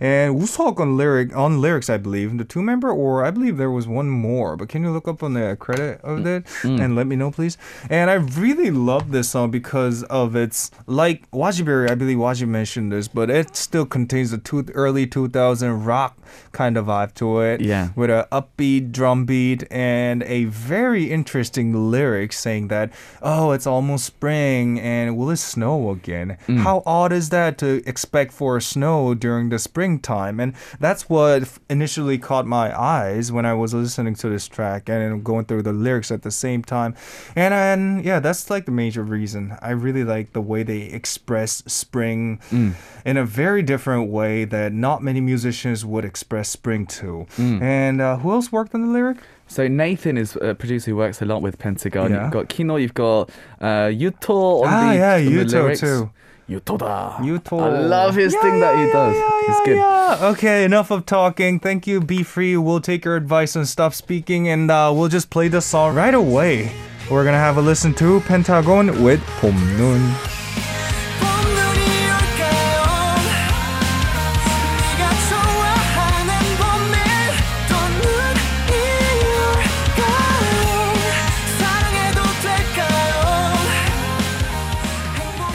[0.00, 2.36] and Wooseok on lyric on lyrics I believe.
[2.38, 5.22] The two member or I believe there was one more but can you look up
[5.22, 6.26] on the credit of mm.
[6.26, 6.80] it mm.
[6.80, 7.58] and let me know please?
[7.88, 12.92] And I really love this song because of its like Wajiberry I believe Waji mentioned
[12.92, 16.16] this but it still contains the two, early 2000 rock
[16.52, 17.90] kind of vibe to it Yeah.
[17.94, 24.04] with a upbeat drum beat and a very interesting lyric saying that oh it's almost
[24.06, 26.38] spring and will it snow again?
[26.46, 26.58] Mm.
[26.58, 29.58] How odd is that to expect for snow during the
[29.90, 34.88] springtime and that's what initially caught my eyes when i was listening to this track
[34.88, 36.94] and going through the lyrics at the same time
[37.34, 41.62] and and yeah that's like the major reason i really like the way they express
[41.66, 42.38] spring
[43.04, 48.16] in a very different way that not many musicians would express spring to and uh,
[48.18, 49.18] who else worked on the lyric
[49.50, 52.12] So Nathan is a producer who works a lot with Pentagon.
[52.12, 52.22] Yeah.
[52.22, 55.80] You've got Kino, you've got uh, Yuto on Ah, the, yeah, on the Yuto lyrics.
[55.80, 56.10] too.
[56.50, 57.14] Yutoda.
[57.18, 57.62] Yuto.
[57.62, 59.46] I love his yeah, thing yeah, that he does.
[59.46, 60.22] He's good.
[60.34, 61.60] Okay, enough of talking.
[61.60, 62.56] Thank you, Be Free.
[62.56, 66.12] We'll take your advice and stop speaking, and uh, we'll just play the song right
[66.12, 66.72] away.
[67.08, 70.16] We're gonna have a listen to Pentagon with 봄눈.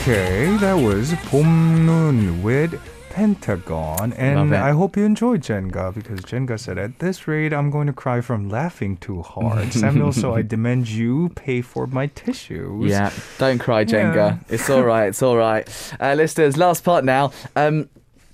[0.07, 0.34] Okay
[0.65, 6.97] that was 봄눈 with Pentagon, and I hope you enjoyed Jenga because Jenga said, "At
[6.97, 11.29] this rate, I'm going to cry from laughing too hard." Samuel, so I demand you
[11.35, 12.89] pay for my tissues.
[12.89, 14.15] Yeah, don't cry, Jenga.
[14.15, 14.37] Yeah.
[14.49, 15.09] It's all right.
[15.09, 15.69] It's all right.
[15.99, 17.31] Uh, listeners, last part now.
[17.55, 17.87] Um,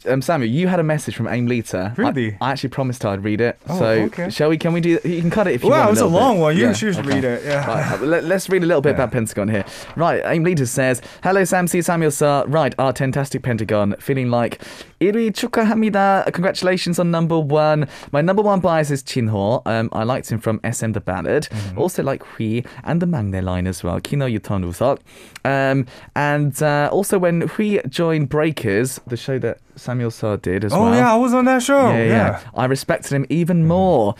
[0.08, 1.94] um, Samuel, you had a message from Aim Lita.
[1.98, 2.38] I- Really?
[2.42, 3.58] I, actually promised her I'd read it.
[3.68, 4.30] Oh, so okay.
[4.30, 4.58] shall we?
[4.58, 5.00] Can we do?
[5.04, 5.80] You can cut it if you want.
[5.80, 5.90] Wow, want.
[5.90, 6.42] it was a long bit.
[6.42, 6.58] one.
[6.58, 7.44] You Yeah, should read it.
[7.46, 7.66] Yeah.
[7.68, 8.96] Right, let, us read a little bit Yeah.
[8.96, 9.66] about Pentagon here.
[9.96, 11.82] Right, Aim Leader says, Hello Sam C.
[11.82, 12.44] Samuel Sir.
[12.48, 13.96] Right, our fantastic Pentagon.
[14.00, 14.62] Feeling like
[15.02, 16.32] Iri Chukahamida.
[16.32, 17.88] Congratulations on number one.
[18.12, 19.64] My number one bias is Jinho.
[19.66, 21.48] Um, I liked him from SM The Ballad.
[21.50, 21.80] Mm-hmm.
[21.80, 24.00] Also like Hui and the maknae line as well.
[24.00, 25.00] Kino Yuton Wooseok.
[25.44, 30.74] Um, and uh, also when Hui joined Breakers, the show that Samuel Sir did as
[30.74, 30.94] Oh well.
[30.94, 31.90] Oh yeah, I was on that show.
[31.90, 32.08] Yeah, yeah.
[32.08, 32.42] yeah.
[32.54, 34.14] I respected him even more.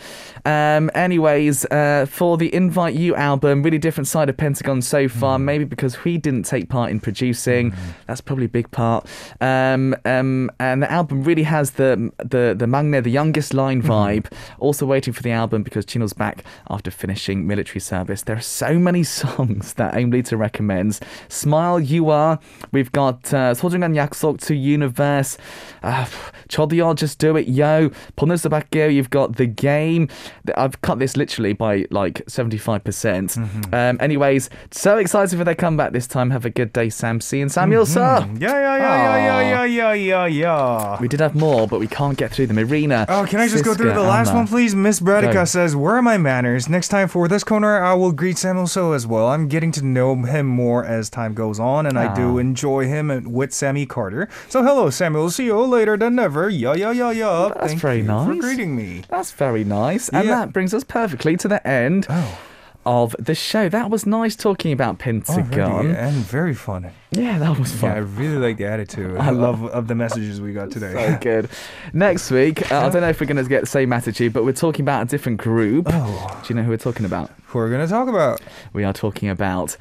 [0.44, 5.38] Um, anyways, uh, for the Invite You album, really different side of Pentagon so far.
[5.38, 7.72] Maybe because we didn't take part in producing.
[8.06, 9.06] That's probably a big part.
[9.40, 14.25] Um, um, and the album really has the the the Magne, the youngest line vibe.
[14.59, 18.23] Also waiting for the album because Chino's back after finishing military service.
[18.23, 20.99] There are so many songs that Aim Leader recommends.
[21.29, 22.39] Smile, You Are.
[22.71, 25.37] We've got uh, 소중한 약속 to Universe.
[25.83, 26.05] Uh,
[26.49, 27.89] 저도요, Just Do It, Yo.
[28.15, 28.91] 보낼 수밖에요.
[28.93, 30.07] You've got The Game.
[30.55, 32.83] I've cut this literally by like 75%.
[32.83, 33.37] percent
[33.73, 36.31] Um, anyways, so excited for their comeback this time.
[36.31, 37.41] Have a good day, Sam C.
[37.41, 38.25] and Samuel, sir.
[38.39, 40.60] Yeah, yeah, yeah, yeah, yeah, yeah, yeah, yeah.
[40.61, 40.61] Ah.
[41.00, 42.58] We did have more, but we can't get through them.
[42.58, 43.06] Irina.
[43.08, 44.38] Oh, can I just go through the last Anna.
[44.38, 44.74] one, please?
[44.74, 45.44] Miss Bradica Go.
[45.44, 46.68] says, Where are my manners?
[46.68, 49.28] Next time for this corner, I will greet Samuel So as well.
[49.28, 52.38] I'm getting to know him more as time goes on, and I do Ah.
[52.40, 54.28] enjoy him and- with Sammy Carter.
[54.48, 55.30] So, hello, Samuel.
[55.30, 56.48] See you later than ever.
[56.48, 57.50] Yeah, yeah, yeah, yeah.
[57.54, 58.40] That's Thank very you for nice.
[58.40, 59.02] greeting me.
[59.08, 60.08] That's very nice.
[60.10, 60.36] And Yeah.
[60.36, 62.38] that brings us perfectly to the end Oh.
[62.84, 63.68] Of the show.
[63.68, 65.60] That was nice talking about Pentagon.
[65.60, 66.90] Already, and very fun.
[67.12, 69.16] Yeah, that was Yeah, I really like the attitude.
[69.20, 70.92] I love- of the messages we got today.
[70.92, 71.48] So good.
[71.92, 74.44] Next week, uh, I don't know if we're going to get the same attitude, but
[74.44, 75.86] we're talking about a different group.
[75.90, 77.30] Oh, Do you know who we're talking about?
[77.46, 78.40] who we're we gonna talk about?
[78.72, 79.76] We are talking about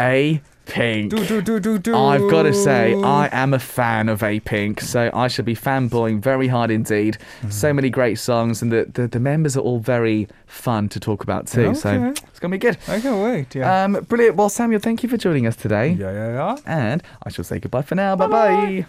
[0.00, 1.10] A Pink.
[1.10, 1.96] Do do do.
[1.96, 5.54] I've got to say, I am a fan of A Pink, so I should be
[5.56, 7.16] fanboying very hard indeed.
[7.38, 7.48] Mm-hmm.
[7.50, 11.22] So many great songs, and the, the, the members are all very fun to talk
[11.22, 11.74] about too.
[11.74, 12.08] So Okay.
[12.28, 12.76] it's going to be good.
[12.86, 13.54] I can't wait.
[13.54, 13.84] Yeah.
[13.84, 14.36] Um, brilliant.
[14.36, 15.92] Well, Samuel, thank you for joining us today.
[15.92, 16.56] yeah yeah yeah.
[16.66, 18.14] And I shall say goodbye for now.
[18.14, 18.84] Bye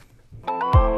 [0.45, 0.88] bye.